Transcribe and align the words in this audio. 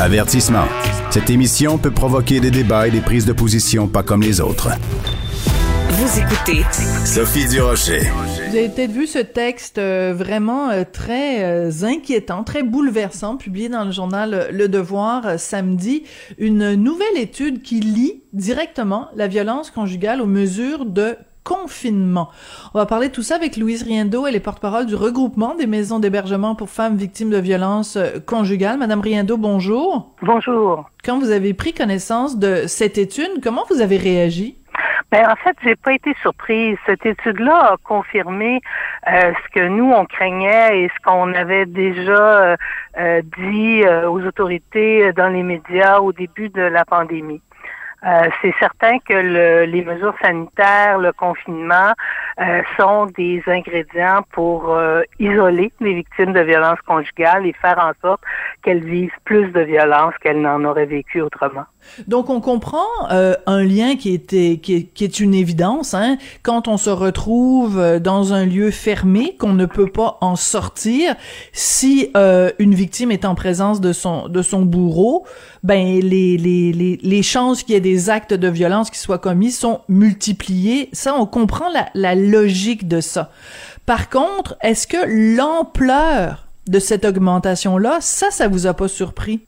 Avertissement. 0.00 0.64
Cette 1.10 1.30
émission 1.30 1.78
peut 1.78 1.90
provoquer 1.90 2.40
des 2.40 2.50
débats 2.50 2.88
et 2.88 2.90
des 2.90 3.00
prises 3.00 3.26
de 3.26 3.32
position 3.32 3.86
pas 3.86 4.02
comme 4.02 4.22
les 4.22 4.40
autres. 4.40 4.70
Vous 5.90 6.18
écoutez 6.18 6.64
Sophie 7.04 7.46
Durocher. 7.46 8.00
Vous 8.48 8.56
avez 8.56 8.68
peut-être 8.68 8.90
vu 8.90 9.06
ce 9.06 9.18
texte 9.18 9.78
euh, 9.78 10.12
vraiment 10.16 10.70
euh, 10.70 10.82
très 10.90 11.44
euh, 11.44 11.70
inquiétant, 11.82 12.42
très 12.42 12.62
bouleversant, 12.62 13.36
publié 13.36 13.68
dans 13.68 13.84
le 13.84 13.92
journal 13.92 14.48
Le 14.50 14.68
Devoir 14.68 15.38
samedi. 15.38 16.02
Une 16.38 16.74
nouvelle 16.74 17.16
étude 17.16 17.62
qui 17.62 17.80
lie 17.80 18.22
directement 18.32 19.08
la 19.14 19.28
violence 19.28 19.70
conjugale 19.70 20.20
aux 20.20 20.26
mesures 20.26 20.86
de 20.86 21.16
confinement. 21.44 22.30
On 22.74 22.78
va 22.78 22.86
parler 22.86 23.08
de 23.08 23.12
tout 23.12 23.22
ça 23.22 23.36
avec 23.36 23.56
Louise 23.56 23.82
Riendo, 23.82 24.26
elle 24.26 24.36
est 24.36 24.40
porte-parole 24.40 24.86
du 24.86 24.94
regroupement 24.94 25.54
des 25.54 25.66
maisons 25.66 25.98
d'hébergement 25.98 26.54
pour 26.54 26.70
femmes 26.70 26.96
victimes 26.96 27.30
de 27.30 27.38
violences 27.38 27.98
conjugales. 28.26 28.78
Madame 28.78 29.00
Riendo, 29.00 29.36
bonjour. 29.36 30.14
Bonjour. 30.22 30.90
Quand 31.04 31.18
vous 31.18 31.30
avez 31.30 31.54
pris 31.54 31.72
connaissance 31.72 32.38
de 32.38 32.66
cette 32.66 32.98
étude, 32.98 33.40
comment 33.42 33.64
vous 33.70 33.80
avez 33.80 33.96
réagi? 33.96 34.56
Ben, 35.12 35.28
en 35.28 35.36
fait, 35.36 35.54
j'ai 35.62 35.76
pas 35.76 35.92
été 35.92 36.14
surprise. 36.22 36.78
Cette 36.86 37.04
étude-là 37.04 37.72
a 37.72 37.76
confirmé 37.84 38.62
euh, 39.12 39.32
ce 39.44 39.60
que 39.60 39.68
nous 39.68 39.92
on 39.92 40.06
craignait 40.06 40.84
et 40.84 40.88
ce 40.88 41.02
qu'on 41.04 41.34
avait 41.34 41.66
déjà 41.66 42.12
euh, 42.12 42.56
euh, 42.98 43.20
dit 43.36 43.82
aux 44.08 44.22
autorités 44.22 45.12
dans 45.12 45.28
les 45.28 45.42
médias 45.42 45.98
au 45.98 46.14
début 46.14 46.48
de 46.48 46.62
la 46.62 46.86
pandémie. 46.86 47.42
Euh, 48.04 48.28
c'est 48.40 48.52
certain 48.58 48.98
que 48.98 49.12
le, 49.12 49.64
les 49.64 49.84
mesures 49.84 50.14
sanitaires, 50.20 50.98
le 50.98 51.12
confinement 51.12 51.92
euh, 52.40 52.62
sont 52.76 53.06
des 53.06 53.42
ingrédients 53.46 54.22
pour 54.32 54.70
euh, 54.70 55.02
isoler 55.20 55.72
les 55.80 55.94
victimes 55.94 56.32
de 56.32 56.40
violences 56.40 56.80
conjugales 56.80 57.46
et 57.46 57.52
faire 57.52 57.78
en 57.78 57.92
sorte 58.00 58.22
qu'elles 58.62 58.84
vivent 58.84 59.14
plus 59.24 59.52
de 59.52 59.60
violence 59.60 60.14
qu'elles 60.20 60.40
n'en 60.40 60.64
auraient 60.64 60.86
vécu 60.86 61.20
autrement. 61.20 61.66
Donc 62.08 62.30
on 62.30 62.40
comprend 62.40 62.86
un 63.08 63.64
lien 63.64 63.96
qui 63.96 64.12
était 64.12 64.58
qui 64.62 64.74
est, 64.74 64.82
qui 64.84 65.04
est 65.04 65.20
une 65.20 65.34
évidence 65.34 65.94
hein, 65.94 66.16
quand 66.42 66.68
on 66.68 66.76
se 66.76 66.90
retrouve 66.90 67.98
dans 68.00 68.32
un 68.32 68.46
lieu 68.46 68.70
fermé 68.70 69.36
qu'on 69.38 69.52
ne 69.52 69.66
peut 69.66 69.90
pas 69.90 70.18
en 70.20 70.36
sortir 70.36 71.14
si 71.52 72.10
une 72.58 72.74
victime 72.74 73.10
est 73.10 73.24
en 73.24 73.34
présence 73.34 73.80
de 73.80 73.92
son 73.92 74.28
de 74.28 74.42
son 74.42 74.62
bourreau 74.62 75.24
ben 75.62 76.00
les 76.00 76.36
les 76.36 76.72
les, 76.72 76.98
les 77.02 77.22
chances 77.22 77.62
qu'il 77.62 77.74
y 77.74 77.76
ait 77.76 77.80
des 77.80 78.10
actes 78.10 78.34
de 78.34 78.48
violence 78.48 78.90
qui 78.90 78.98
soient 78.98 79.18
commis 79.18 79.50
sont 79.50 79.80
multipliés. 79.88 80.88
Ça, 80.92 81.14
on 81.14 81.26
comprend 81.26 81.68
la, 81.70 81.88
la 81.94 82.14
logique 82.14 82.88
de 82.88 83.00
ça. 83.00 83.30
Par 83.86 84.08
contre, 84.08 84.56
est-ce 84.62 84.86
que 84.86 85.36
l'ampleur 85.36 86.46
de 86.68 86.78
cette 86.78 87.04
augmentation-là, 87.04 87.98
ça, 88.00 88.30
ça 88.30 88.48
vous 88.48 88.66
a 88.66 88.74
pas 88.74 88.88
surpris? 88.88 89.46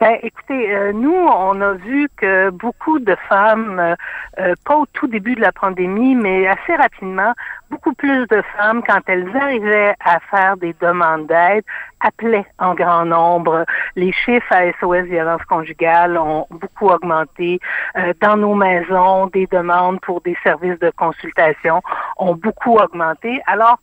Ben, 0.00 0.18
écoutez, 0.24 0.74
euh, 0.74 0.92
nous, 0.92 1.14
on 1.14 1.60
a 1.60 1.74
vu 1.74 2.08
que 2.16 2.50
beaucoup 2.50 2.98
de 2.98 3.16
femmes, 3.28 3.78
euh, 3.78 3.94
euh, 4.40 4.54
pas 4.64 4.76
au 4.76 4.86
tout 4.86 5.06
début 5.06 5.36
de 5.36 5.40
la 5.40 5.52
pandémie, 5.52 6.16
mais 6.16 6.48
assez 6.48 6.74
rapidement, 6.74 7.32
beaucoup 7.70 7.94
plus 7.94 8.26
de 8.26 8.42
femmes, 8.56 8.82
quand 8.84 9.00
elles 9.06 9.28
arrivaient 9.36 9.94
à 10.04 10.18
faire 10.18 10.56
des 10.56 10.74
demandes 10.80 11.28
d'aide, 11.28 11.62
appelaient 12.00 12.44
en 12.58 12.74
grand 12.74 13.04
nombre. 13.04 13.64
Les 13.94 14.10
chiffres 14.10 14.52
à 14.52 14.72
SOS 14.80 15.04
violence 15.04 15.44
conjugale 15.44 16.18
ont 16.18 16.46
beaucoup 16.50 16.88
augmenté. 16.88 17.60
dans 18.20 18.36
nos 18.36 18.54
maisons, 18.54 19.28
des 19.28 19.46
demandes 19.46 20.00
pour 20.00 20.20
des 20.22 20.36
services 20.42 20.78
de 20.80 20.90
consultation 20.90 21.80
ont 22.18 22.34
beaucoup 22.34 22.76
augmenté. 22.76 23.40
Alors, 23.46 23.78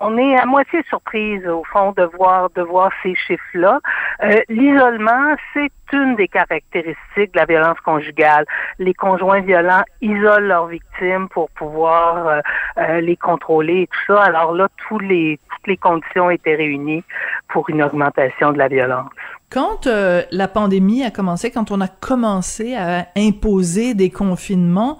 on 0.00 0.18
est 0.18 0.36
à 0.36 0.44
moitié 0.44 0.82
surprise 0.88 1.46
au 1.46 1.64
fond 1.72 1.92
de 1.92 2.04
voir 2.16 2.50
de 2.54 2.62
voir 2.62 2.90
ces 3.02 3.14
chiffres-là. 3.14 3.80
Euh, 4.22 4.40
l'isolement, 4.48 5.34
c'est 5.54 5.70
une 5.92 6.16
des 6.16 6.28
caractéristiques 6.28 7.32
de 7.32 7.38
la 7.38 7.46
violence 7.46 7.78
conjugale. 7.80 8.44
Les 8.78 8.94
conjoints 8.94 9.40
violents 9.40 9.84
isolent 10.02 10.48
leurs 10.48 10.66
victimes 10.66 11.28
pour 11.28 11.48
pouvoir 11.50 12.26
euh, 12.26 12.40
euh, 12.78 13.00
les 13.00 13.16
contrôler 13.16 13.82
et 13.82 13.86
tout 13.86 14.14
ça. 14.14 14.22
Alors 14.22 14.52
là, 14.52 14.68
tous 14.88 14.98
les 14.98 15.38
toutes 15.56 15.66
les 15.68 15.76
conditions 15.76 16.30
étaient 16.30 16.54
réunies 16.54 17.04
pour 17.48 17.68
une 17.70 17.82
augmentation 17.82 18.52
de 18.52 18.58
la 18.58 18.68
violence. 18.68 19.08
Quand 19.50 19.86
la 19.86 20.48
pandémie 20.48 21.04
a 21.04 21.10
commencé, 21.10 21.52
quand 21.52 21.70
on 21.70 21.80
a 21.80 21.86
commencé 21.86 22.74
à 22.74 23.06
imposer 23.16 23.94
des 23.94 24.10
confinements, 24.10 24.98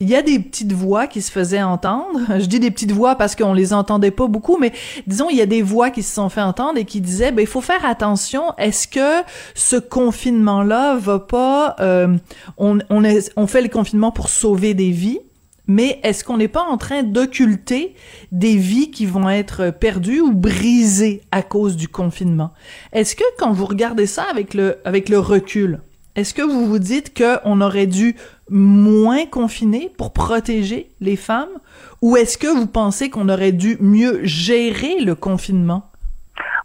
il 0.00 0.08
y 0.08 0.14
a 0.14 0.22
des 0.22 0.38
petites 0.38 0.72
voix 0.72 1.06
qui 1.06 1.22
se 1.22 1.30
faisaient 1.30 1.62
entendre. 1.62 2.20
Je 2.38 2.46
dis 2.46 2.60
des 2.60 2.70
petites 2.70 2.92
voix 2.92 3.16
parce 3.16 3.34
qu'on 3.34 3.52
les 3.52 3.72
entendait 3.72 4.10
pas 4.10 4.26
beaucoup, 4.26 4.58
mais 4.58 4.72
disons 5.06 5.28
il 5.30 5.36
y 5.36 5.42
a 5.42 5.46
des 5.46 5.62
voix 5.62 5.90
qui 5.90 6.02
se 6.02 6.14
sont 6.14 6.28
fait 6.28 6.42
entendre 6.42 6.78
et 6.78 6.84
qui 6.84 7.00
disaient 7.00 7.32
ben 7.32 7.42
il 7.42 7.48
faut 7.48 7.60
faire 7.60 7.84
attention. 7.84 8.54
Est-ce 8.58 8.88
que 8.88 9.24
ce 9.54 9.76
confinement 9.76 10.62
là 10.62 10.96
va 10.96 11.18
pas 11.18 11.76
euh, 11.80 12.16
on 12.58 13.46
fait 13.46 13.62
le 13.62 13.68
confinement 13.68 14.12
pour 14.12 14.28
sauver 14.28 14.74
des 14.74 14.90
vies, 14.90 15.20
mais 15.66 16.00
est-ce 16.02 16.24
qu'on 16.24 16.36
n'est 16.36 16.48
pas 16.48 16.62
en 16.62 16.76
train 16.76 17.02
d'occulter 17.02 17.94
des 18.32 18.56
vies 18.56 18.90
qui 18.90 19.06
vont 19.06 19.28
être 19.28 19.70
perdues 19.70 20.20
ou 20.20 20.32
brisées 20.32 21.22
à 21.32 21.42
cause 21.42 21.76
du 21.76 21.88
confinement? 21.88 22.52
Est-ce 22.92 23.16
que 23.16 23.24
quand 23.38 23.52
vous 23.52 23.66
regardez 23.66 24.06
ça 24.06 24.24
avec 24.30 24.54
le 24.54 25.18
recul, 25.18 25.80
est-ce 26.16 26.32
que 26.32 26.42
vous 26.42 26.66
vous 26.66 26.78
dites 26.78 27.14
qu'on 27.16 27.60
aurait 27.60 27.86
dû 27.86 28.16
moins 28.48 29.26
confiner 29.26 29.90
pour 29.98 30.14
protéger 30.14 30.88
les 31.00 31.16
femmes? 31.16 31.60
Ou 32.00 32.16
est-ce 32.16 32.38
que 32.38 32.46
vous 32.46 32.66
pensez 32.66 33.10
qu'on 33.10 33.28
aurait 33.28 33.52
dû 33.52 33.76
mieux 33.80 34.20
gérer 34.24 34.98
le 35.00 35.14
confinement? 35.14 35.90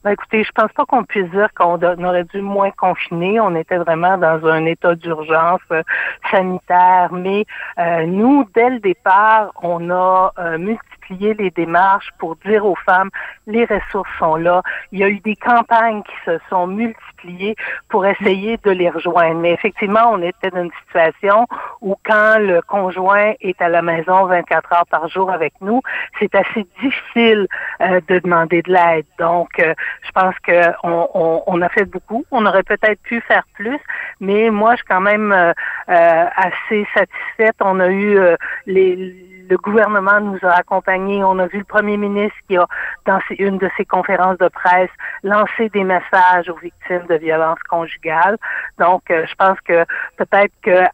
Ben 0.03 0.11
écoutez, 0.11 0.43
je 0.43 0.51
pense 0.55 0.71
pas 0.71 0.85
qu'on 0.85 1.03
puisse 1.03 1.29
dire 1.29 1.49
qu'on 1.53 1.75
aurait 1.75 2.23
dû 2.23 2.41
moins 2.41 2.71
confiner. 2.71 3.39
On 3.39 3.55
était 3.55 3.77
vraiment 3.77 4.17
dans 4.17 4.43
un 4.47 4.65
état 4.65 4.95
d'urgence 4.95 5.61
euh, 5.71 5.83
sanitaire, 6.31 7.11
mais 7.11 7.45
euh, 7.77 8.07
nous, 8.07 8.47
dès 8.55 8.71
le 8.71 8.79
départ, 8.79 9.51
on 9.61 9.91
a 9.91 10.33
euh, 10.39 10.57
multiplié 10.57 11.00
les 11.09 11.51
démarches 11.51 12.09
pour 12.17 12.35
dire 12.37 12.65
aux 12.65 12.75
femmes 12.75 13.09
les 13.47 13.65
ressources 13.65 14.09
sont 14.19 14.35
là. 14.35 14.61
Il 14.91 14.99
y 14.99 15.03
a 15.03 15.09
eu 15.09 15.19
des 15.19 15.35
campagnes 15.35 16.03
qui 16.03 16.15
se 16.25 16.37
sont 16.49 16.67
multipliées 16.67 17.55
pour 17.89 18.05
essayer 18.05 18.57
de 18.63 18.71
les 18.71 18.89
rejoindre. 18.89 19.39
Mais 19.39 19.51
effectivement, 19.51 20.11
on 20.11 20.21
était 20.21 20.49
dans 20.51 20.63
une 20.63 20.71
situation 20.85 21.47
où 21.81 21.95
quand 22.05 22.37
le 22.39 22.61
conjoint 22.61 23.33
est 23.41 23.61
à 23.61 23.69
la 23.69 23.81
maison 23.81 24.25
24 24.25 24.73
heures 24.73 24.87
par 24.89 25.07
jour 25.09 25.31
avec 25.31 25.53
nous, 25.61 25.81
c'est 26.19 26.33
assez 26.35 26.65
difficile 26.81 27.47
de 27.79 28.19
demander 28.19 28.61
de 28.61 28.71
l'aide. 28.71 29.05
Donc, 29.19 29.49
je 29.57 30.11
pense 30.13 30.35
que 30.43 30.71
on, 30.83 31.43
on, 31.47 31.61
a 31.61 31.69
fait 31.69 31.85
beaucoup. 31.85 32.25
On 32.31 32.45
aurait 32.45 32.63
peut-être 32.63 33.01
pu 33.01 33.21
faire 33.21 33.43
plus, 33.53 33.79
mais 34.19 34.49
moi, 34.49 34.71
je 34.71 34.77
suis 34.77 34.87
quand 34.87 35.01
même 35.01 35.31
euh, 35.31 35.53
euh, 35.89 36.25
assez 36.35 36.87
satisfaite. 36.93 37.55
On 37.61 37.79
a 37.79 37.87
eu 37.87 38.17
euh, 38.17 38.35
les 38.65 39.40
le 39.51 39.57
gouvernement 39.57 40.21
nous 40.21 40.39
a 40.43 40.53
accompagnés. 40.53 41.23
On 41.23 41.37
a 41.37 41.47
vu 41.47 41.59
le 41.59 41.65
premier 41.65 41.97
ministre 41.97 42.37
qui 42.47 42.55
a, 42.55 42.65
dans 43.05 43.19
une 43.37 43.57
de 43.57 43.69
ses 43.75 43.83
conférences 43.85 44.37
de 44.37 44.47
presse, 44.47 44.89
lancé 45.23 45.67
des 45.69 45.83
messages 45.83 46.47
aux 46.49 46.55
victimes 46.55 47.05
de 47.09 47.15
violences 47.15 47.61
conjugales. 47.69 48.37
Donc, 48.79 49.03
je 49.09 49.35
pense 49.35 49.59
que 49.61 49.85
peut-être 50.17 50.53
que 50.63 50.85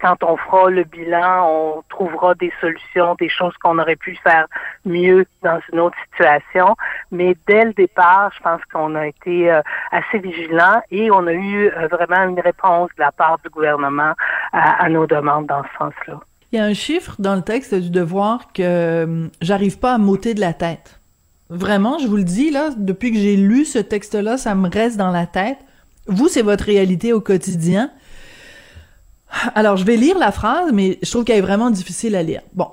quand 0.00 0.22
on 0.22 0.36
fera 0.36 0.70
le 0.70 0.84
bilan, 0.84 1.48
on 1.48 1.82
trouvera 1.88 2.34
des 2.34 2.52
solutions, 2.60 3.14
des 3.14 3.28
choses 3.28 3.54
qu'on 3.62 3.78
aurait 3.78 3.96
pu 3.96 4.14
faire 4.16 4.46
mieux 4.84 5.24
dans 5.42 5.58
une 5.72 5.80
autre 5.80 5.96
situation. 6.10 6.76
Mais 7.10 7.34
dès 7.46 7.64
le 7.64 7.72
départ, 7.72 8.30
je 8.36 8.42
pense 8.42 8.60
qu'on 8.72 8.94
a 8.94 9.06
été 9.06 9.50
euh, 9.50 9.62
assez 9.90 10.18
vigilants 10.18 10.82
et 10.90 11.10
on 11.10 11.26
a 11.26 11.32
eu 11.32 11.68
euh, 11.68 11.88
vraiment 11.88 12.28
une 12.28 12.40
réponse 12.40 12.90
de 12.96 13.02
la 13.02 13.12
part 13.12 13.38
du 13.42 13.48
gouvernement 13.48 14.12
à, 14.52 14.88
nos 14.88 15.06
demandes 15.06 15.46
dans 15.46 15.62
ce 15.62 15.78
sens-là. 15.78 16.20
Il 16.54 16.58
y 16.58 16.60
a 16.60 16.66
un 16.66 16.72
chiffre 16.72 17.16
dans 17.18 17.34
le 17.34 17.42
texte 17.42 17.74
du 17.74 17.90
devoir 17.90 18.52
que 18.52 19.28
j'arrive 19.40 19.78
pas 19.78 19.94
à 19.94 19.98
m'ôter 19.98 20.34
de 20.34 20.40
la 20.40 20.52
tête. 20.52 21.00
Vraiment, 21.50 21.98
je 21.98 22.06
vous 22.06 22.14
le 22.14 22.22
dis, 22.22 22.52
là, 22.52 22.70
depuis 22.76 23.10
que 23.10 23.18
j'ai 23.18 23.34
lu 23.34 23.64
ce 23.64 23.80
texte-là, 23.80 24.38
ça 24.38 24.54
me 24.54 24.70
reste 24.70 24.96
dans 24.96 25.10
la 25.10 25.26
tête. 25.26 25.58
Vous, 26.06 26.28
c'est 26.28 26.42
votre 26.42 26.62
réalité 26.62 27.12
au 27.12 27.20
quotidien. 27.20 27.90
Alors, 29.56 29.76
je 29.76 29.84
vais 29.84 29.96
lire 29.96 30.16
la 30.16 30.30
phrase, 30.30 30.70
mais 30.72 31.00
je 31.02 31.10
trouve 31.10 31.24
qu'elle 31.24 31.38
est 31.38 31.40
vraiment 31.40 31.70
difficile 31.70 32.14
à 32.14 32.22
lire. 32.22 32.42
Bon. 32.52 32.68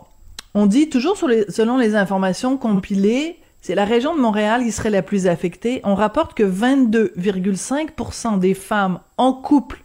On 0.54 0.68
dit 0.68 0.88
toujours 0.88 1.18
selon 1.18 1.80
les 1.80 1.96
informations 1.96 2.58
compilées, 2.58 3.40
c'est 3.64 3.74
la 3.74 3.86
région 3.86 4.16
de 4.16 4.22
Montréal 4.22 4.64
qui 4.64 4.72
serait 4.72 4.92
la 4.92 5.02
plus 5.02 5.26
affectée. 5.26 5.82
On 5.84 5.96
rapporte 5.96 6.36
que 6.36 6.44
22,5% 6.44 8.38
des 8.38 8.54
femmes 8.54 9.00
en 9.18 9.34
couple 9.34 9.84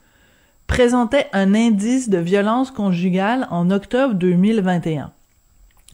présentaient 0.66 1.28
un 1.32 1.54
indice 1.54 2.08
de 2.08 2.18
violence 2.18 2.70
conjugale 2.70 3.46
en 3.50 3.70
octobre 3.70 4.14
2021. 4.14 5.10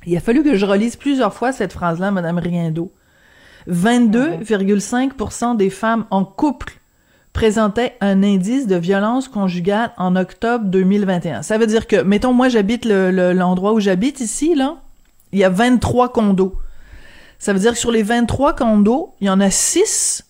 Il 0.07 0.17
a 0.17 0.21
fallu 0.21 0.43
que 0.43 0.57
je 0.57 0.67
relise 0.67 0.97
plusieurs 0.97 1.35
fois 1.35 1.53
cette 1.53 1.73
phrase-là, 1.73 2.11
Madame 2.11 2.39
Riendo. 2.39 2.93
22,5% 3.69 5.57
des 5.57 5.71
femmes 5.71 6.07
en 6.11 6.25
couple 6.25 6.81
présentait 7.33 7.97
un 8.01 8.23
indice 8.23 8.67
de 8.67 8.77
violence 8.77 9.29
conjugale 9.29 9.93
en 9.97 10.17
octobre 10.17 10.65
2021. 10.67 11.43
Ça 11.43 11.59
veut 11.59 11.67
dire 11.67 11.87
que, 11.87 12.03
mettons, 12.03 12.33
moi, 12.33 12.49
j'habite 12.49 12.85
l'endroit 12.85 13.73
où 13.73 13.81
j'habite 13.81 14.21
ici, 14.21 14.55
là, 14.55 14.77
il 15.33 15.39
y 15.39 15.45
a 15.45 15.49
23 15.49 16.13
condos. 16.13 16.55
Ça 17.39 17.53
veut 17.53 17.59
dire 17.59 17.73
que 17.73 17.79
sur 17.79 17.91
les 17.91 18.03
23 18.03 18.55
condos, 18.55 19.15
il 19.21 19.29
y 19.29 19.31
en 19.31 19.41
a 19.41 19.51
6 19.51 20.25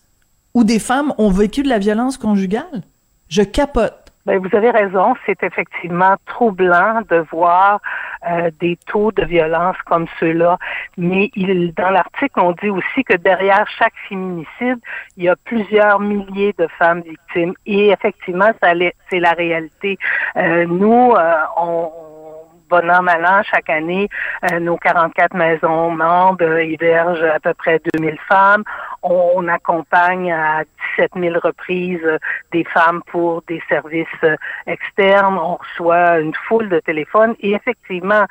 où 0.55 0.65
des 0.65 0.79
femmes 0.79 1.13
ont 1.19 1.31
vécu 1.31 1.63
de 1.63 1.69
la 1.69 1.79
violence 1.79 2.17
conjugale? 2.19 2.83
Je 3.29 3.43
capote. 3.43 4.02
Ben, 4.25 4.39
vous 4.39 4.57
avez 4.57 4.71
raison, 4.71 5.15
c'est 5.27 5.43
effectivement 5.43 6.15
troublant 6.27 7.01
de 7.11 7.25
voir 7.33 7.81
euh, 8.31 8.51
des 8.61 8.79
taux 8.87 9.11
de 9.11 9.25
violence 9.25 9.77
comme 9.85 10.07
ceux-là. 10.21 10.59
Mais 10.97 11.31
il, 11.35 11.75
dans 11.75 11.91
l'article, 11.91 12.39
on 12.39 12.53
dit 12.53 12.71
aussi 12.71 13.03
que 13.05 13.17
derrière 13.17 13.67
chaque 13.79 13.95
féminicide, 14.09 14.79
il 15.17 15.25
y 15.25 15.29
a 15.29 15.35
plusieurs 15.45 15.99
milliers 15.99 16.55
de 16.57 16.69
femmes 16.79 17.03
victimes. 17.03 17.55
Et 17.67 17.91
effectivement, 17.91 18.51
c'est 18.63 19.21
la 19.21 19.33
réalité. 19.33 19.99
Euh, 20.37 20.67
nous, 20.67 21.13
euh, 21.13 21.35
on 21.57 21.91
bon 22.73 22.91
an, 22.91 23.03
mal 23.03 23.25
an, 23.27 23.43
chaque 23.43 23.69
année, 23.69 24.09
euh, 24.51 24.59
nos 24.59 24.79
44 24.79 25.35
maisons 25.35 25.91
membres 25.91 26.43
euh, 26.43 26.65
hébergent 26.65 27.23
à 27.23 27.39
peu 27.39 27.53
près 27.53 27.79
2000 27.93 28.17
femmes. 28.27 28.65
On, 29.03 29.47
accompagne 29.49 30.33
à 30.33 30.63
17 30.97 31.11
000 31.17 31.35
reprises 31.43 32.01
euh, 32.05 32.19
des 32.53 32.65
femmes 32.65 33.03
pour 33.11 33.43
des 33.47 33.61
services 33.69 34.07
externes. 34.67 35.37
On 35.37 35.57
reçoit 35.57 36.21
une 36.21 36.33
foule 36.49 36.71
de 36.71 36.81
téléphones 36.81 37.35
et 37.41 37.53
effectivement, 37.53 38.25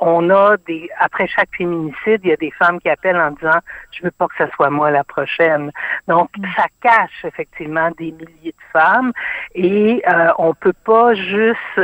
on 0.00 0.30
a 0.30 0.56
des 0.66 0.88
après 0.98 1.26
chaque 1.26 1.50
féminicide, 1.56 2.20
il 2.22 2.30
y 2.30 2.32
a 2.32 2.36
des 2.36 2.52
femmes 2.52 2.80
qui 2.80 2.88
appellent 2.88 3.20
en 3.20 3.32
disant 3.32 3.58
je 3.90 4.02
veux 4.04 4.12
pas 4.12 4.28
que 4.28 4.36
ce 4.38 4.50
soit 4.54 4.70
moi 4.70 4.90
la 4.90 5.04
prochaine. 5.04 5.70
Donc 6.08 6.30
mm. 6.38 6.44
ça 6.56 6.66
cache 6.80 7.24
effectivement 7.24 7.90
des 7.98 8.12
milliers 8.12 8.54
de 8.56 8.64
femmes 8.72 9.12
et 9.54 10.02
on 10.38 10.54
peut 10.54 10.78
pas 10.84 11.14
juste 11.14 11.80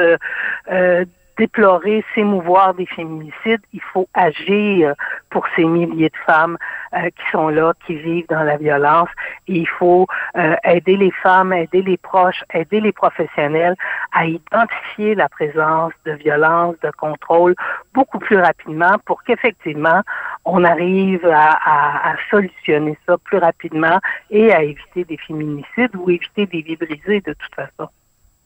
déplorer, 1.38 2.04
s'émouvoir 2.14 2.74
des 2.74 2.86
féminicides, 2.86 3.62
il 3.72 3.80
faut 3.80 4.08
agir 4.12 4.94
pour 5.30 5.46
ces 5.54 5.64
milliers 5.64 6.08
de 6.08 6.16
femmes 6.26 6.58
euh, 6.94 7.10
qui 7.10 7.30
sont 7.30 7.48
là, 7.48 7.72
qui 7.86 7.94
vivent 7.94 8.26
dans 8.28 8.42
la 8.42 8.56
violence. 8.56 9.08
Il 9.46 9.68
faut 9.68 10.06
euh, 10.36 10.56
aider 10.64 10.96
les 10.96 11.12
femmes, 11.22 11.52
aider 11.52 11.82
les 11.82 11.96
proches, 11.96 12.42
aider 12.52 12.80
les 12.80 12.92
professionnels 12.92 13.76
à 14.12 14.26
identifier 14.26 15.14
la 15.14 15.28
présence 15.28 15.92
de 16.04 16.12
violence, 16.12 16.74
de 16.82 16.90
contrôle 16.90 17.54
beaucoup 17.94 18.18
plus 18.18 18.38
rapidement 18.38 18.96
pour 19.06 19.22
qu'effectivement 19.22 20.02
on 20.44 20.64
arrive 20.64 21.24
à, 21.26 22.10
à, 22.10 22.16
solutionner 22.30 22.96
ça 23.06 23.16
plus 23.18 23.38
rapidement 23.38 23.98
et 24.30 24.52
à 24.52 24.62
éviter 24.62 25.04
des 25.04 25.18
féminicides 25.18 25.94
ou 25.94 26.10
éviter 26.10 26.46
des 26.46 26.62
vies 26.62 26.76
brisées 26.76 27.20
de 27.20 27.34
toute 27.34 27.54
façon. 27.54 27.90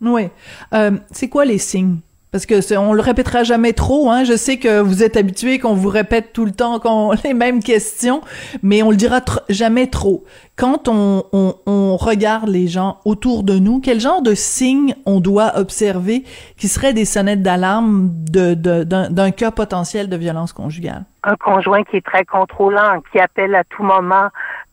Oui. 0.00 0.28
Euh, 0.74 0.92
c'est 1.10 1.28
quoi 1.28 1.44
les 1.44 1.58
signes? 1.58 1.98
Parce 2.32 2.46
que 2.46 2.78
on 2.78 2.94
le 2.94 3.02
répétera 3.02 3.44
jamais 3.44 3.74
trop, 3.74 4.10
hein. 4.10 4.24
Je 4.24 4.34
sais 4.34 4.56
que 4.56 4.80
vous 4.80 5.02
êtes 5.02 5.18
habitués 5.18 5.58
qu'on 5.58 5.74
vous 5.74 5.90
répète 5.90 6.32
tout 6.32 6.46
le 6.46 6.50
temps 6.50 6.80
qu'on 6.80 7.12
les 7.24 7.34
mêmes 7.34 7.62
questions, 7.62 8.22
mais 8.62 8.82
on 8.82 8.90
le 8.90 8.96
dira 8.96 9.20
jamais 9.50 9.86
trop. 9.86 10.24
Quand 10.56 10.88
on, 10.88 11.24
on, 11.32 11.54
on, 11.66 11.96
regarde 11.96 12.48
les 12.48 12.68
gens 12.68 13.00
autour 13.04 13.42
de 13.42 13.58
nous, 13.58 13.80
quel 13.80 14.00
genre 14.00 14.22
de 14.22 14.34
signes 14.34 14.94
on 15.04 15.20
doit 15.20 15.52
observer 15.56 16.24
qui 16.56 16.68
seraient 16.68 16.94
des 16.94 17.04
sonnettes 17.04 17.42
d'alarme 17.42 18.10
de, 18.12 18.54
d'un 18.54 19.30
cas 19.30 19.50
potentiel 19.50 20.08
de 20.08 20.16
violence 20.16 20.52
conjugale? 20.52 21.04
Un 21.24 21.36
conjoint 21.36 21.84
qui 21.84 21.96
est 21.96 22.04
très 22.04 22.24
contrôlant, 22.24 23.02
qui 23.12 23.18
appelle 23.18 23.54
à 23.54 23.64
tout 23.64 23.82
moment 23.82 24.28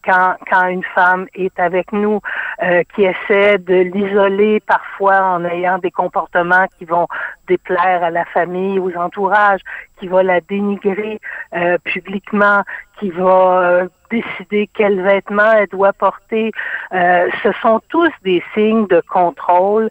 quand, 0.09 0.67
une 0.67 0.83
femme 0.95 1.27
est 1.35 1.57
avec 1.59 1.91
nous, 1.91 2.19
euh, 2.63 2.83
qui 2.95 3.03
essaie 3.03 3.57
de 3.57 3.75
l'isoler 3.75 4.59
parfois 4.61 5.21
en 5.21 5.45
ayant 5.45 5.77
des 5.77 5.91
comportements 5.91 6.65
qui 6.77 6.85
vont 6.85 7.07
déplaire 7.47 8.03
à 8.03 8.09
la 8.09 8.25
famille, 8.25 8.79
aux 8.79 8.95
entourages, 8.95 9.61
qui 10.00 10.07
va 10.07 10.23
la 10.23 10.41
dénigrer 10.41 11.19
euh, 11.56 11.77
publiquement, 11.83 12.63
qui 13.00 13.09
va 13.11 13.61
euh, 13.61 13.88
décider 14.09 14.69
quels 14.73 15.01
vêtements 15.01 15.51
elle 15.51 15.67
doit 15.67 15.94
porter. 15.94 16.51
ce 16.91 17.51
sont 17.61 17.79
tous 17.89 18.11
des 18.23 18.44
signes 18.53 18.88
de 18.88 19.01
contrôle 19.07 19.89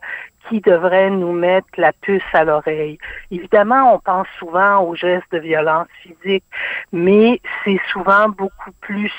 qui 0.48 0.60
devrait 0.60 1.10
nous 1.10 1.32
mettre 1.32 1.68
la 1.76 1.92
puce 1.92 2.22
à 2.32 2.44
l'oreille. 2.44 2.98
Évidemment, 3.30 3.94
on 3.94 3.98
pense 3.98 4.26
souvent 4.38 4.80
aux 4.82 4.94
gestes 4.94 5.30
de 5.30 5.38
violence 5.38 5.88
physique, 6.02 6.44
mais 6.92 7.40
c'est 7.64 7.80
souvent 7.92 8.28
beaucoup 8.28 8.72
plus 8.80 9.12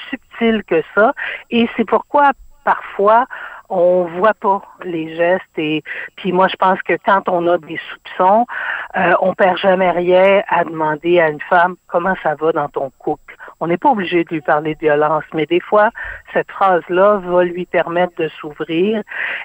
que 0.63 0.81
ça. 0.95 1.13
Et 1.49 1.69
c'est 1.75 1.85
pourquoi 1.85 2.31
parfois 2.63 3.25
on 3.69 4.03
voit 4.03 4.33
pas 4.33 4.61
les 4.83 5.15
gestes 5.15 5.57
et 5.57 5.83
puis 6.15 6.31
moi 6.31 6.47
je 6.47 6.55
pense 6.55 6.81
que 6.81 6.93
quand 7.05 7.29
on 7.29 7.47
a 7.47 7.57
des 7.57 7.79
soupçons, 7.89 8.45
euh, 8.97 9.13
on 9.21 9.33
perd 9.33 9.57
jamais 9.57 9.91
rien 9.91 10.41
à 10.47 10.63
demander 10.63 11.19
à 11.19 11.29
une 11.29 11.41
femme 11.41 11.75
comment 11.87 12.15
ça 12.23 12.35
va 12.35 12.51
dans 12.51 12.69
ton 12.69 12.91
couple? 12.97 13.35
On 13.59 13.67
n'est 13.67 13.77
pas 13.77 13.89
obligé 13.89 14.23
de 14.23 14.29
lui 14.29 14.41
parler 14.41 14.75
de 14.75 14.79
violence, 14.79 15.23
mais 15.33 15.45
des 15.45 15.59
fois, 15.59 15.89
cette 16.33 16.49
phrase-là 16.49 17.17
va 17.17 17.43
lui 17.43 17.65
permettre 17.65 18.13
de 18.17 18.29
s'ouvrir 18.39 19.03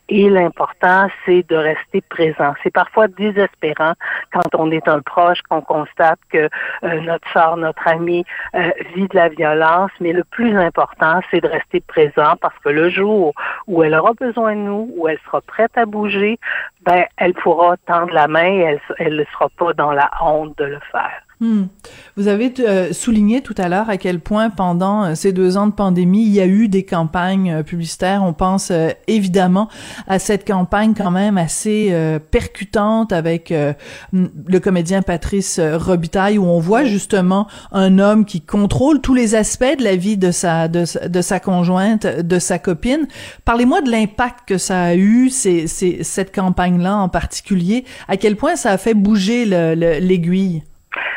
et 0.08 0.30
l'important, 0.30 1.08
c'est 1.26 1.46
de 1.48 1.56
rester 1.56 2.00
présent. 2.08 2.54
C'est 2.62 2.72
parfois 2.72 3.08
désespérant 3.08 3.94
quand 4.32 4.54
on 4.54 4.70
est 4.70 4.88
un 4.88 5.00
proche, 5.00 5.40
qu'on 5.48 5.62
constate 5.62 6.18
que 6.30 6.48
euh, 6.84 7.00
notre 7.00 7.28
soeur, 7.32 7.56
notre 7.56 7.86
ami 7.88 8.24
euh, 8.54 8.70
vit 8.94 9.08
de 9.08 9.16
la 9.16 9.28
violence, 9.28 9.90
mais 10.00 10.12
le 10.12 10.24
plus 10.24 10.56
important, 10.56 11.20
c'est 11.30 11.40
de 11.40 11.48
rester 11.48 11.80
présent 11.80 12.34
parce 12.40 12.58
que 12.60 12.68
le 12.68 12.90
jour 12.90 13.34
où 13.66 13.82
elle 13.82 13.94
aura 13.94 14.13
besoin 14.14 14.54
de 14.56 14.60
nous, 14.60 14.90
où 14.96 15.08
elle 15.08 15.18
sera 15.26 15.40
prête 15.40 15.76
à 15.76 15.86
bouger, 15.86 16.38
ben, 16.82 17.04
elle 17.16 17.34
pourra 17.34 17.76
tendre 17.86 18.12
la 18.12 18.28
main 18.28 18.46
et 18.46 18.78
elle 18.98 19.16
ne 19.16 19.24
sera 19.24 19.48
pas 19.50 19.72
dans 19.72 19.92
la 19.92 20.10
honte 20.22 20.56
de 20.58 20.64
le 20.64 20.80
faire. 20.90 21.23
Hmm. 21.40 21.64
Vous 22.16 22.28
avez 22.28 22.54
euh, 22.60 22.92
souligné 22.92 23.40
tout 23.40 23.56
à 23.58 23.68
l'heure 23.68 23.90
à 23.90 23.96
quel 23.96 24.20
point 24.20 24.50
pendant 24.50 25.04
euh, 25.04 25.14
ces 25.16 25.32
deux 25.32 25.56
ans 25.56 25.66
de 25.66 25.72
pandémie, 25.72 26.22
il 26.22 26.32
y 26.32 26.40
a 26.40 26.46
eu 26.46 26.68
des 26.68 26.84
campagnes 26.84 27.50
euh, 27.50 27.62
publicitaires. 27.64 28.22
On 28.22 28.32
pense 28.32 28.70
évidemment 29.08 29.68
à 30.06 30.20
cette 30.20 30.46
campagne 30.46 30.94
quand 30.96 31.10
même 31.10 31.36
assez 31.38 31.94
percutante 32.30 33.12
avec 33.12 33.52
le 34.12 34.58
comédien 34.58 35.02
Patrice 35.02 35.60
Robitaille 35.60 36.38
où 36.38 36.44
on 36.44 36.60
voit 36.60 36.84
justement 36.84 37.46
un 37.72 37.98
homme 37.98 38.24
qui 38.24 38.40
contrôle 38.40 39.00
tous 39.00 39.14
les 39.14 39.34
aspects 39.34 39.76
de 39.78 39.84
la 39.84 39.96
vie 39.96 40.16
de 40.16 40.30
sa 40.30 40.68
de, 40.68 40.84
sa 40.84 41.40
conjointe, 41.40 42.06
de 42.06 42.38
sa 42.38 42.58
copine. 42.58 43.06
Parlez-moi 43.44 43.82
de 43.82 43.90
l'impact 43.90 44.40
que 44.46 44.58
ça 44.58 44.82
a 44.82 44.94
eu, 44.94 45.30
c'est, 45.30 45.66
cette 45.66 46.34
campagne-là 46.34 46.96
en 46.96 47.08
particulier. 47.08 47.84
À 48.08 48.16
quel 48.16 48.36
point 48.36 48.56
ça 48.56 48.70
a 48.70 48.78
fait 48.78 48.94
bouger 48.94 49.44
l'aiguille? 49.46 50.62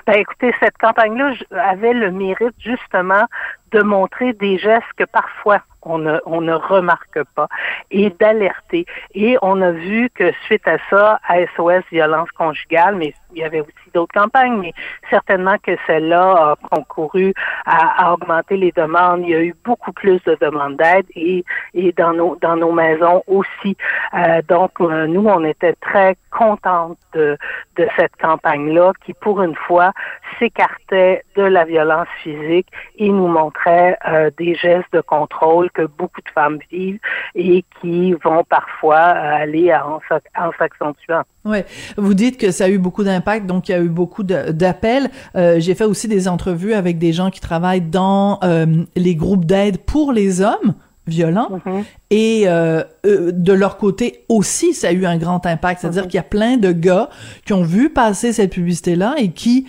Ben, 0.06 0.16
écoutez, 0.16 0.54
cette 0.60 0.78
campagne-là 0.78 1.34
avait 1.52 1.94
le 1.94 2.12
mérite 2.12 2.56
justement 2.60 3.26
de 3.72 3.82
montrer 3.82 4.34
des 4.34 4.58
gestes 4.58 4.94
que 4.98 5.04
parfois 5.04 5.62
on 5.88 6.00
ne, 6.00 6.20
on 6.26 6.42
ne 6.42 6.54
remarque 6.54 7.24
pas 7.36 7.48
et 7.92 8.10
d'alerter. 8.10 8.86
Et 9.14 9.38
on 9.42 9.62
a 9.62 9.72
vu 9.72 10.10
que 10.14 10.32
suite 10.46 10.68
à 10.68 10.78
ça, 10.90 11.20
à 11.28 11.38
SOS 11.56 11.84
violence 11.92 12.30
conjugale, 12.32 12.96
mais 12.96 13.14
il 13.34 13.40
y 13.40 13.44
avait 13.44 13.62
aussi 13.62 13.92
d'autres 13.94 14.14
campagnes, 14.14 14.58
mais 14.60 14.74
certainement 15.10 15.58
que 15.62 15.72
celle-là 15.86 16.32
a 16.52 16.56
concouru 16.70 17.34
à, 17.66 18.14
augmenter 18.14 18.58
les 18.58 18.72
demandes. 18.72 19.22
Il 19.24 19.30
y 19.30 19.36
a 19.36 19.44
eu 19.44 19.56
beaucoup 19.64 19.92
plus 19.92 20.22
de 20.24 20.38
demandes 20.42 20.78
d'aide 20.78 21.06
et, 21.16 21.44
et 21.74 21.92
dans 21.92 22.14
nos 22.14 22.36
dans 22.42 22.56
nos 22.56 22.72
maisons 22.72 23.24
aussi. 23.28 23.78
Euh, 24.14 24.42
donc 24.48 24.72
euh, 24.82 25.08
nous, 25.08 25.26
on 25.28 25.44
était 25.44 25.76
très 25.82 26.18
contentes 26.32 26.98
de, 27.14 27.38
de 27.76 27.88
cette 27.98 28.16
campagne-là 28.18 28.94
qui, 29.06 29.14
pour 29.14 29.42
une 29.42 29.56
fois, 29.56 29.92
s'écartait 30.40 31.24
de 31.36 31.44
la 31.44 31.66
violence 31.66 32.08
physique 32.24 32.68
et 32.98 33.10
nous 33.10 33.28
montrait 33.28 33.57
euh, 33.68 34.30
des 34.38 34.56
gestes 34.56 34.92
de 34.94 35.02
contrôle 35.02 35.70
que 35.72 35.86
beaucoup 35.86 36.22
de 36.22 36.30
femmes 36.34 36.60
vivent 36.72 37.00
et 37.36 37.64
qui 37.80 38.14
vont 38.14 38.44
parfois 38.44 38.98
aller 38.98 39.74
en, 39.74 40.00
en 40.38 40.52
s'accentuant. 40.58 41.24
Ouais, 41.46 41.66
vous 41.98 42.14
dites 42.14 42.38
que 42.38 42.52
ça 42.52 42.66
a 42.66 42.70
eu 42.70 42.78
beaucoup 42.78 43.04
d'impact, 43.04 43.46
donc 43.46 43.70
il 43.70 43.72
y 43.72 43.76
a 43.76 43.80
eu 43.80 43.90
beaucoup 43.90 44.24
d'appels. 44.24 45.10
Euh, 45.36 45.60
j'ai 45.60 45.76
fait 45.76 45.86
aussi 45.86 46.08
des 46.08 46.28
entrevues 46.28 46.74
avec 46.74 46.98
des 46.98 47.14
gens 47.14 47.30
qui 47.30 47.40
travaillent 47.40 47.82
dans 47.82 48.40
euh, 48.44 48.66
les 48.96 49.16
groupes 49.16 49.46
d'aide 49.46 49.78
pour 49.80 50.12
les 50.12 50.42
hommes 50.42 50.76
violents 51.08 51.62
mm-hmm. 51.66 51.84
et 52.10 52.44
euh, 52.48 52.84
de 53.06 53.54
leur 53.54 53.78
côté 53.78 54.26
aussi 54.28 54.74
ça 54.74 54.90
a 54.90 54.92
eu 54.92 55.06
un 55.06 55.18
grand 55.18 55.46
impact 55.46 55.80
c'est-à-dire 55.80 56.04
mm-hmm. 56.04 56.08
qu'il 56.08 56.16
y 56.16 56.20
a 56.20 56.24
plein 56.24 56.58
de 56.58 56.74
gars 56.74 57.10
qui 57.46 57.54
ont 57.54 57.64
vu 57.64 57.90
passer 57.90 58.34
cette 58.34 58.52
publicité 58.52 58.98
là 58.98 59.16
et 59.18 59.30
qui 59.30 59.68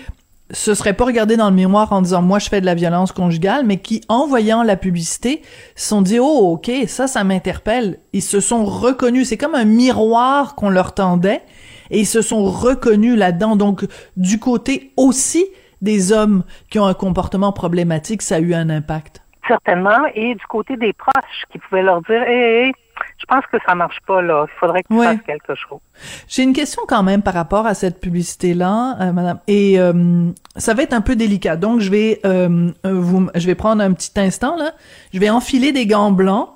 se 0.50 0.74
seraient 0.74 0.94
pas 0.94 1.04
regardés 1.04 1.36
dans 1.36 1.50
le 1.50 1.56
miroir 1.56 1.92
en 1.92 2.02
disant 2.02 2.22
moi 2.22 2.38
je 2.38 2.48
fais 2.48 2.60
de 2.60 2.66
la 2.66 2.74
violence 2.74 3.12
conjugale 3.12 3.66
mais 3.66 3.76
qui 3.76 4.00
en 4.08 4.26
voyant 4.26 4.62
la 4.62 4.76
publicité 4.76 5.42
se 5.76 5.88
sont 5.88 6.00
dit 6.00 6.18
oh 6.18 6.52
ok 6.52 6.70
ça 6.86 7.06
ça 7.06 7.22
m'interpelle 7.22 7.98
ils 8.14 8.22
se 8.22 8.40
sont 8.40 8.64
reconnus 8.64 9.28
c'est 9.28 9.36
comme 9.36 9.54
un 9.54 9.66
miroir 9.66 10.54
qu'on 10.54 10.70
leur 10.70 10.94
tendait 10.94 11.42
et 11.90 12.00
ils 12.00 12.06
se 12.06 12.22
sont 12.22 12.44
reconnus 12.44 13.16
là-dedans. 13.16 13.56
Donc, 13.56 13.84
du 14.16 14.38
côté 14.38 14.92
aussi 14.96 15.46
des 15.80 16.12
hommes 16.12 16.44
qui 16.70 16.78
ont 16.78 16.86
un 16.86 16.94
comportement 16.94 17.52
problématique, 17.52 18.22
ça 18.22 18.36
a 18.36 18.40
eu 18.40 18.54
un 18.54 18.68
impact. 18.70 19.22
Certainement. 19.46 20.06
Et 20.14 20.34
du 20.34 20.46
côté 20.46 20.76
des 20.76 20.92
proches 20.92 21.44
qui 21.50 21.58
pouvaient 21.58 21.82
leur 21.82 22.02
dire, 22.02 22.22
hé, 22.22 22.72
je 23.18 23.26
pense 23.26 23.44
que 23.50 23.58
ça 23.66 23.74
marche 23.74 23.98
pas 24.06 24.22
là. 24.22 24.46
Il 24.48 24.58
faudrait 24.58 24.82
que 24.82 24.88
tu 24.88 25.02
fasses 25.02 25.22
quelque 25.26 25.54
chose. 25.54 25.80
J'ai 26.28 26.42
une 26.42 26.52
question 26.52 26.82
quand 26.86 27.02
même 27.02 27.22
par 27.22 27.34
rapport 27.34 27.66
à 27.66 27.74
cette 27.74 28.00
publicité-là, 28.00 28.96
euh, 29.00 29.12
madame. 29.12 29.38
Et 29.46 29.78
euh, 29.78 30.30
ça 30.56 30.74
va 30.74 30.82
être 30.82 30.92
un 30.92 31.00
peu 31.00 31.16
délicat. 31.16 31.56
Donc 31.56 31.80
je 31.80 31.90
vais 31.90 32.20
euh, 32.24 32.70
vous, 32.84 33.28
je 33.34 33.46
vais 33.46 33.54
prendre 33.54 33.82
un 33.82 33.92
petit 33.92 34.12
instant 34.16 34.56
là. 34.56 34.72
Je 35.12 35.18
vais 35.18 35.30
enfiler 35.30 35.72
des 35.72 35.86
gants 35.86 36.12
blancs. 36.12 36.50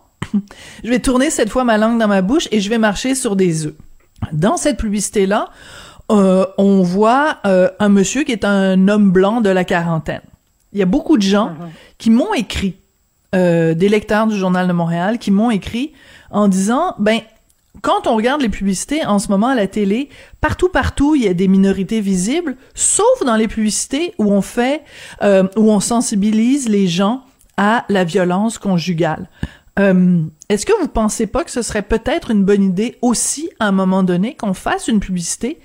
je 0.85 0.89
vais 0.89 1.01
tourner 1.01 1.31
cette 1.31 1.51
fois 1.51 1.65
ma 1.65 1.79
langue 1.79 1.99
dans 1.99 2.09
ma 2.09 2.23
bouche 2.23 2.49
et 2.53 2.61
je 2.61 2.71
vais 2.71 2.79
marcher 2.79 3.15
sur 3.15 3.37
des 3.37 3.67
œufs. 3.67 3.75
Dans 4.33 4.57
cette 4.57 4.79
publicité-là, 4.79 5.49
on 6.09 6.83
voit 6.83 7.39
un 7.45 7.89
monsieur 7.89 8.23
qui 8.23 8.33
est 8.33 8.45
un 8.45 8.87
homme 8.87 9.11
blanc 9.11 9.41
de 9.41 9.49
la 9.49 9.65
quarantaine. 9.65 10.21
Il 10.73 10.79
y 10.79 10.83
a 10.83 10.87
beaucoup 10.87 11.17
de 11.17 11.23
gens 11.23 11.51
mhm. 11.51 11.71
qui 11.99 12.11
m'ont 12.11 12.33
écrit, 12.35 12.77
euh, 13.35 13.75
des 13.75 13.89
lecteurs 13.89 14.27
du 14.27 14.37
Journal 14.37 14.69
de 14.69 14.73
Montréal, 14.73 15.19
qui 15.19 15.31
m'ont 15.31 15.51
écrit 15.51 15.93
en 16.31 16.49
disant, 16.49 16.95
ben, 16.99 17.21
quand 17.81 18.07
on 18.07 18.17
regarde 18.17 18.43
les 18.43 18.49
publicités 18.49 19.05
en 19.05 19.19
ce 19.19 19.29
moment 19.29 19.49
à 19.49 19.55
la 19.55 19.67
télé, 19.67 20.09
partout, 20.41 20.69
partout, 20.69 21.15
il 21.15 21.25
y 21.25 21.29
a 21.29 21.35
des 21.35 21.49
minorités 21.49 22.01
visibles, 22.01 22.57
sauf 22.75 23.25
dans 23.25 23.37
les 23.37 23.49
publicités 23.49 24.15
où 24.19 24.31
on 24.33 24.43
fait, 24.43 24.83
où 25.23 25.71
on 25.71 25.81
sensibilise 25.81 26.69
les 26.69 26.87
gens 26.87 27.23
à 27.57 27.85
la 27.89 28.05
violence 28.05 28.59
conjugale. 28.59 29.29
Euh, 29.79 30.23
est-ce 30.49 30.67
que 30.67 30.79
vous 30.81 30.89
pensez 30.89 31.27
pas 31.27 31.45
que 31.45 31.51
ce 31.51 31.63
serait 31.63 31.83
peut-être 31.83 32.31
une 32.31 32.45
bonne 32.45 32.63
idée 32.63 32.99
aussi 33.01 33.51
à 33.59 33.69
un 33.69 33.73
moment 33.73 34.03
donné 34.03 34.35
qu'on 34.35 34.55
fasse 34.55 34.89
une 34.89 35.01
publicité 35.01 35.61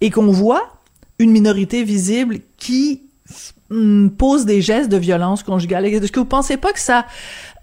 et 0.00 0.10
qu'on 0.10 0.32
voit 0.32 0.80
une 1.18 1.30
minorité 1.30 1.84
visible 1.84 2.40
qui 2.56 3.02
pose 4.18 4.44
des 4.44 4.60
gestes 4.60 4.90
de 4.90 4.96
violence 4.96 5.42
conjugale. 5.42 5.86
Est-ce 5.86 6.12
que 6.12 6.20
vous 6.20 6.26
pensez 6.26 6.56
pas 6.56 6.72
que 6.72 6.80
ça 6.80 7.06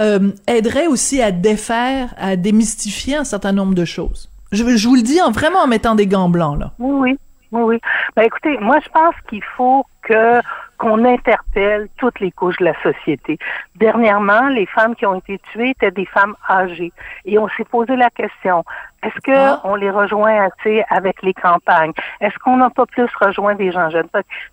euh, 0.02 0.32
aiderait 0.48 0.88
aussi 0.88 1.22
à 1.22 1.32
défaire, 1.32 2.14
à 2.18 2.36
démystifier 2.36 3.16
un 3.16 3.24
certain 3.24 3.52
nombre 3.52 3.76
de 3.76 3.86
choses? 3.86 4.30
Je, 4.52 4.64
je 4.76 4.88
vous 4.88 4.96
le 4.96 5.04
dis 5.04 5.22
en 5.22 5.32
vraiment 5.32 5.60
en 5.60 5.68
mettant 5.68 5.96
des 5.96 6.08
gants 6.08 6.30
blancs, 6.30 6.60
là. 6.60 6.74
Oui, 6.80 7.12
oui. 7.12 7.18
Oui, 7.52 7.62
oui. 7.64 7.80
Ben, 8.16 8.24
écoutez, 8.24 8.58
moi, 8.60 8.78
je 8.84 8.90
pense 8.90 9.16
qu'il 9.30 9.44
faut 9.58 9.84
que 10.02 10.42
qu'on 10.80 11.04
interpelle 11.04 11.90
toutes 11.98 12.22
les 12.22 12.32
couches 12.32 12.58
de 12.58 12.66
la 12.66 12.82
société. 12.82 13.38
Dernièrement, 13.76 14.48
les 14.48 14.66
femmes 14.66 14.96
qui 14.96 15.06
ont 15.06 15.16
été 15.16 15.38
tuées 15.52 15.72
étaient 15.72 15.92
des 15.92 16.06
femmes 16.06 16.36
âgées. 16.50 16.94
Et 17.26 17.38
on 17.38 17.50
s'est 17.50 17.66
posé 17.66 17.98
la 17.98 18.10
question, 18.10 18.64
est-ce 19.04 19.20
que 19.22 19.36
ah. 19.36 19.62
on 19.66 19.76
les 19.76 19.92
rejoint 19.92 20.48
assez 20.48 20.84
avec 20.90 21.22
les 21.22 21.34
campagnes? 21.34 21.92
Est-ce 22.22 22.38
qu'on 22.40 22.58
n'a 22.58 22.70
pas 22.70 22.86
plus 22.86 23.10
rejoint 23.20 23.56
des 23.56 23.72
gens 23.72 23.90
jeunes? 23.90 24.08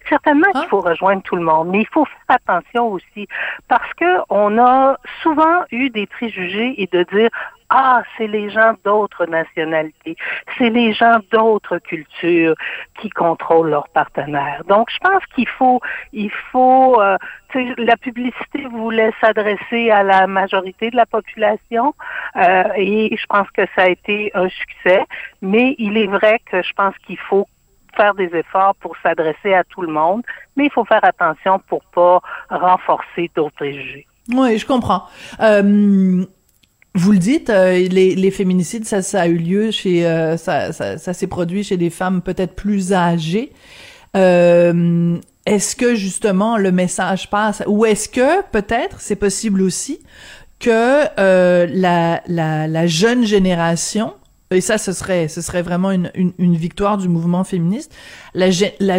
Certainement 0.08 0.50
qu'il 0.52 0.62
ah. 0.64 0.68
faut 0.68 0.80
rejoindre 0.80 1.22
tout 1.22 1.36
le 1.36 1.42
monde, 1.42 1.68
mais 1.68 1.80
il 1.80 1.88
faut 1.88 2.04
faire 2.04 2.38
attention 2.44 2.88
aussi 2.88 3.28
parce 3.68 3.92
que 3.94 4.18
on 4.28 4.58
a 4.58 4.96
souvent 5.22 5.64
eu 5.70 5.90
des 5.90 6.06
préjugés 6.06 6.74
et 6.80 6.88
de 6.88 7.04
dire 7.04 7.30
ah, 7.70 8.02
c'est 8.16 8.26
les 8.26 8.50
gens 8.50 8.74
d'autres 8.84 9.26
nationalités, 9.26 10.16
c'est 10.56 10.70
les 10.70 10.92
gens 10.92 11.18
d'autres 11.32 11.78
cultures 11.78 12.54
qui 13.00 13.10
contrôlent 13.10 13.70
leurs 13.70 13.88
partenaires. 13.88 14.62
Donc, 14.68 14.88
je 14.90 14.98
pense 14.98 15.22
qu'il 15.34 15.48
faut, 15.48 15.80
il 16.12 16.30
faut, 16.52 17.00
euh, 17.00 17.16
la 17.78 17.96
publicité 17.96 18.66
voulait 18.70 19.12
s'adresser 19.20 19.90
à 19.90 20.02
la 20.02 20.26
majorité 20.26 20.90
de 20.90 20.96
la 20.96 21.06
population 21.06 21.94
euh, 22.36 22.64
et 22.76 23.16
je 23.16 23.26
pense 23.26 23.50
que 23.50 23.62
ça 23.74 23.82
a 23.82 23.88
été 23.88 24.30
un 24.34 24.48
succès. 24.48 25.02
Mais 25.42 25.74
il 25.78 25.96
est 25.96 26.06
vrai 26.06 26.40
que 26.50 26.62
je 26.62 26.72
pense 26.74 26.94
qu'il 27.06 27.18
faut 27.18 27.46
faire 27.96 28.14
des 28.14 28.30
efforts 28.34 28.74
pour 28.76 28.94
s'adresser 29.02 29.54
à 29.54 29.64
tout 29.64 29.80
le 29.80 29.88
monde, 29.88 30.22
mais 30.54 30.66
il 30.66 30.70
faut 30.70 30.84
faire 30.84 31.02
attention 31.02 31.58
pour 31.68 31.82
pas 31.86 32.20
renforcer 32.50 33.30
d'autres 33.34 33.56
préjugés. 33.56 34.06
Oui, 34.28 34.58
je 34.58 34.66
comprends. 34.66 35.04
Euh, 35.40 36.24
vous 36.96 37.12
le 37.12 37.18
dites, 37.18 37.50
euh, 37.50 37.72
les, 37.88 38.14
les, 38.14 38.30
féminicides, 38.30 38.86
ça, 38.86 39.02
ça 39.02 39.22
a 39.22 39.26
eu 39.26 39.36
lieu 39.36 39.70
chez, 39.70 40.06
euh, 40.06 40.36
ça, 40.36 40.72
ça, 40.72 40.98
ça 40.98 41.12
s'est 41.12 41.26
produit 41.26 41.62
chez 41.62 41.76
des 41.76 41.90
femmes 41.90 42.22
peut-être 42.22 42.54
plus 42.54 42.92
âgées. 42.92 43.52
Euh, 44.16 45.16
est-ce 45.44 45.76
que 45.76 45.94
justement 45.94 46.56
le 46.56 46.72
message 46.72 47.28
passe, 47.28 47.62
ou 47.66 47.84
est-ce 47.84 48.08
que 48.08 48.42
peut-être 48.50 49.00
c'est 49.00 49.16
possible 49.16 49.62
aussi 49.62 50.00
que 50.58 51.04
la, 51.16 52.22
la, 52.26 52.66
la 52.66 52.86
jeune 52.86 53.26
génération 53.26 54.14
et 54.52 54.60
ça, 54.60 54.78
ce 54.78 54.92
serait, 54.92 55.26
ce 55.26 55.40
serait 55.40 55.62
vraiment 55.62 55.90
une, 55.90 56.32
victoire 56.38 56.98
du 56.98 57.08
mouvement 57.08 57.42
féministe. 57.42 57.92
La, 58.32 58.50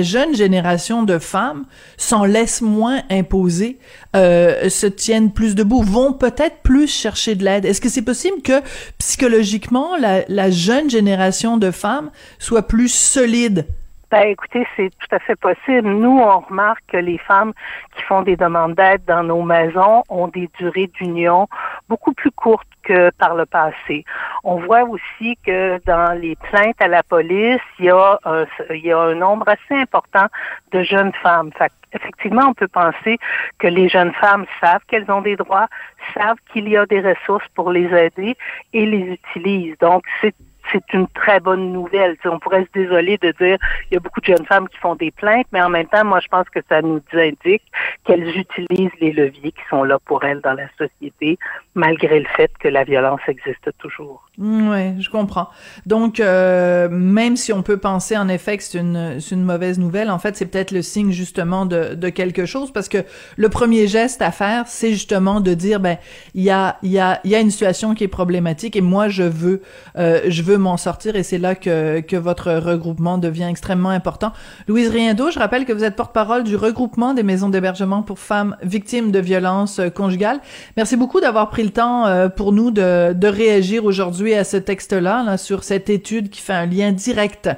jeune 0.01 0.35
génération 0.35 1.03
de 1.03 1.19
femmes 1.19 1.65
s'en 1.95 2.25
laisse 2.25 2.61
moins 2.61 3.01
imposer, 3.09 3.79
euh, 4.15 4.69
se 4.69 4.87
tiennent 4.87 5.31
plus 5.31 5.55
debout, 5.55 5.81
vont 5.81 6.11
peut-être 6.11 6.57
plus 6.63 6.87
chercher 6.87 7.35
de 7.35 7.45
l'aide. 7.45 7.63
Est-ce 7.63 7.79
que 7.79 7.89
c'est 7.89 8.01
possible 8.01 8.41
que 8.41 8.61
psychologiquement, 8.97 9.91
la 9.97 10.51
jeune 10.51 10.89
génération 10.89 11.57
de 11.57 11.71
femmes 11.71 12.11
soit 12.39 12.67
plus 12.67 12.91
solide 12.91 13.65
ben, 14.09 14.27
écoutez, 14.27 14.65
c'est 14.77 14.89
tout 14.89 15.15
à 15.15 15.19
fait 15.19 15.35
possible. 15.35 15.89
Nous, 15.89 16.17
on 16.17 16.39
remarque 16.39 16.83
que 16.87 16.97
les 16.97 17.17
femmes 17.17 17.51
qui 17.95 18.03
font 18.03 18.21
des 18.21 18.37
demandes 18.37 18.75
d'aide 18.75 19.03
dans 19.05 19.23
nos 19.23 19.41
maisons 19.41 20.03
ont 20.07 20.29
des 20.29 20.49
durées 20.57 20.89
d'union 20.99 21.47
beaucoup 21.89 22.13
plus 22.13 22.31
courtes 22.31 22.67
que 22.83 23.09
par 23.11 23.35
le 23.35 23.45
passé. 23.45 24.05
On 24.45 24.61
voit 24.61 24.83
aussi 24.83 25.37
que 25.45 25.79
dans 25.85 26.17
les 26.17 26.37
plaintes 26.37 26.81
à 26.81 26.87
la 26.87 27.03
police, 27.03 27.59
il 27.79 27.85
y 27.85 27.89
a 27.89 28.17
un, 28.23 29.15
nombre 29.15 29.49
assez 29.49 29.75
important 29.81 30.27
de 30.71 30.83
jeunes 30.83 31.11
femmes. 31.21 31.51
Fait 31.57 31.71
effectivement, 31.93 32.47
on 32.47 32.53
peut 32.53 32.67
penser 32.67 33.17
que 33.59 33.67
les 33.67 33.89
jeunes 33.89 34.13
femmes 34.13 34.45
savent 34.61 34.81
qu'elles 34.87 35.09
ont 35.11 35.21
des 35.21 35.35
droits, 35.35 35.67
savent 36.13 36.37
qu'il 36.51 36.69
y 36.69 36.77
a 36.77 36.85
des 36.85 37.01
ressources 37.01 37.47
pour 37.55 37.71
les 37.71 37.87
aider 37.93 38.37
et 38.73 38.85
les 38.85 39.17
utilisent. 39.19 39.77
Donc, 39.79 40.03
c'est 40.21 40.35
c'est 40.71 40.93
une 40.93 41.07
très 41.07 41.39
bonne 41.39 41.71
nouvelle. 41.71 42.17
on 42.25 42.39
pourrait 42.39 42.65
se 42.65 42.79
désoler 42.79 43.17
de 43.17 43.33
dire 43.39 43.57
il 43.89 43.95
y 43.95 43.97
a 43.97 43.99
beaucoup 43.99 44.21
de 44.21 44.25
jeunes 44.25 44.45
femmes 44.45 44.67
qui 44.67 44.77
font 44.77 44.95
des 44.95 45.11
plaintes, 45.11 45.47
mais 45.51 45.61
en 45.61 45.69
même 45.69 45.87
temps, 45.87 46.05
moi, 46.05 46.19
je 46.19 46.27
pense 46.27 46.47
que 46.49 46.59
ça 46.69 46.81
nous 46.81 47.01
indique 47.13 47.63
qu'elles 48.03 48.27
utilisent 48.37 48.91
les 48.99 49.11
leviers 49.11 49.51
qui 49.51 49.61
sont 49.69 49.83
là 49.83 49.99
pour 50.05 50.23
elles 50.23 50.41
dans 50.41 50.53
la 50.53 50.67
société, 50.77 51.37
malgré 51.75 52.19
le 52.19 52.27
fait 52.35 52.51
que 52.59 52.67
la 52.67 52.83
violence 52.83 53.21
existe 53.27 53.69
toujours. 53.77 54.27
Mm, 54.37 54.69
oui, 54.69 55.01
je 55.01 55.09
comprends. 55.09 55.49
Donc, 55.85 56.19
euh, 56.19 56.87
même 56.89 57.37
si 57.37 57.53
on 57.53 57.63
peut 57.63 57.77
penser 57.77 58.17
en 58.17 58.27
effet 58.27 58.57
que 58.57 58.63
c'est 58.63 58.79
une, 58.79 59.19
une 59.31 59.43
mauvaise 59.43 59.79
nouvelle, 59.79 60.09
en 60.09 60.19
fait, 60.19 60.35
c'est 60.35 60.45
peut-être 60.45 60.71
le 60.71 60.81
signe 60.81 61.11
justement 61.11 61.65
de, 61.65 61.95
de 61.95 62.09
quelque 62.09 62.45
chose, 62.45 62.71
parce 62.71 62.89
que 62.89 62.99
le 63.35 63.49
premier 63.49 63.87
geste 63.87 64.21
à 64.21 64.31
faire, 64.31 64.67
c'est 64.67 64.91
justement 64.91 65.41
de 65.41 65.53
dire, 65.53 65.79
ben, 65.79 65.97
il 66.33 66.43
y 66.43 66.49
a, 66.49 66.77
y 66.83 66.99
a, 66.99 67.19
y 67.23 67.35
a 67.35 67.39
une 67.39 67.51
situation 67.51 67.93
qui 67.93 68.03
est 68.03 68.09
problématique 68.09 68.75
et 68.75 68.81
moi, 68.81 69.09
je 69.09 69.23
veux, 69.23 69.61
euh, 69.97 70.21
je 70.27 70.41
veux 70.43 70.56
m'en 70.57 70.77
sortir 70.77 71.15
et 71.15 71.23
c'est 71.23 71.37
là 71.37 71.55
que, 71.55 72.01
que 72.01 72.15
votre 72.15 72.51
regroupement 72.53 73.17
devient 73.17 73.47
extrêmement 73.49 73.89
important. 73.89 74.33
Louise 74.67 74.89
Riendo, 74.89 75.31
je 75.31 75.39
rappelle 75.39 75.65
que 75.65 75.73
vous 75.73 75.83
êtes 75.83 75.95
porte-parole 75.95 76.43
du 76.43 76.55
regroupement 76.55 77.13
des 77.13 77.23
maisons 77.23 77.49
d'hébergement 77.49 78.01
pour 78.01 78.19
femmes 78.19 78.55
victimes 78.63 79.11
de 79.11 79.19
violences 79.19 79.79
conjugales. 79.95 80.39
Merci 80.75 80.97
beaucoup 80.97 81.19
d'avoir 81.19 81.49
pris 81.49 81.63
le 81.63 81.69
temps 81.69 82.05
pour 82.35 82.51
nous 82.51 82.71
de, 82.71 83.13
de 83.13 83.27
réagir 83.27 83.85
aujourd'hui 83.85 84.33
à 84.33 84.43
ce 84.43 84.57
texte-là, 84.57 85.23
là, 85.23 85.37
sur 85.37 85.63
cette 85.63 85.89
étude 85.89 86.29
qui 86.29 86.41
fait 86.41 86.53
un 86.53 86.65
lien 86.65 86.91
direct 86.91 87.49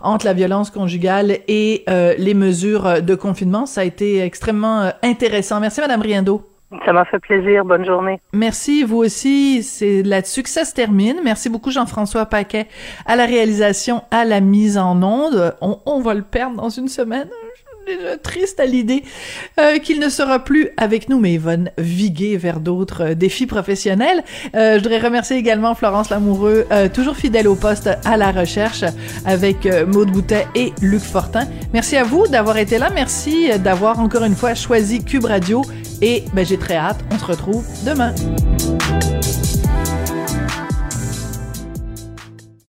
entre 0.00 0.26
la 0.26 0.32
violence 0.32 0.70
conjugale 0.70 1.38
et 1.48 1.84
les 1.86 2.34
mesures 2.34 3.02
de 3.02 3.14
confinement. 3.14 3.66
Ça 3.66 3.82
a 3.82 3.84
été 3.84 4.20
extrêmement 4.20 4.90
intéressant. 5.02 5.60
Merci, 5.60 5.80
Madame 5.80 6.02
Riendo. 6.02 6.55
Ça 6.84 6.92
m'a 6.92 7.04
fait 7.04 7.18
plaisir. 7.18 7.64
Bonne 7.64 7.84
journée. 7.84 8.20
Merci, 8.32 8.82
vous 8.82 8.98
aussi. 8.98 9.62
C'est 9.62 10.02
là-dessus 10.02 10.42
que 10.42 10.48
ça 10.48 10.64
se 10.64 10.74
termine. 10.74 11.20
Merci 11.22 11.48
beaucoup, 11.48 11.70
Jean-François 11.70 12.26
Paquet, 12.26 12.66
à 13.06 13.16
la 13.16 13.26
réalisation, 13.26 14.02
à 14.10 14.24
la 14.24 14.40
mise 14.40 14.76
en 14.76 15.02
onde. 15.02 15.54
On, 15.60 15.78
on 15.86 16.00
va 16.00 16.14
le 16.14 16.22
perdre 16.22 16.56
dans 16.56 16.70
une 16.70 16.88
semaine 16.88 17.28
déjà 17.86 18.16
triste 18.18 18.60
à 18.60 18.66
l'idée 18.66 19.04
euh, 19.58 19.78
qu'il 19.78 20.00
ne 20.00 20.08
sera 20.08 20.40
plus 20.40 20.70
avec 20.76 21.08
nous, 21.08 21.18
mais 21.20 21.34
il 21.34 21.40
va 21.40 21.56
viguer 21.78 22.36
vers 22.36 22.60
d'autres 22.60 23.10
euh, 23.10 23.14
défis 23.14 23.46
professionnels. 23.46 24.22
Euh, 24.54 24.74
je 24.78 24.82
voudrais 24.82 24.98
remercier 24.98 25.36
également 25.36 25.74
Florence 25.74 26.10
Lamoureux, 26.10 26.66
toujours 26.92 27.16
fidèle 27.16 27.48
au 27.48 27.54
poste 27.54 27.88
à 28.04 28.16
la 28.16 28.32
recherche, 28.32 28.84
avec 29.24 29.68
Maude 29.86 30.10
Boutet 30.10 30.46
et 30.54 30.72
Luc 30.80 31.00
Fortin. 31.00 31.46
Merci 31.72 31.96
à 31.96 32.04
vous 32.04 32.26
d'avoir 32.26 32.56
été 32.56 32.78
là. 32.78 32.90
Merci 32.94 33.48
d'avoir 33.58 34.00
encore 34.00 34.24
une 34.24 34.34
fois 34.34 34.54
choisi 34.54 35.04
Cube 35.04 35.24
Radio. 35.24 35.62
Et 36.02 36.24
ben, 36.34 36.44
j'ai 36.44 36.58
très 36.58 36.76
hâte. 36.76 36.98
On 37.12 37.18
se 37.18 37.24
retrouve 37.24 37.64
demain. 37.84 38.14